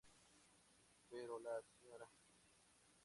[1.11, 2.09] Pero la Sra.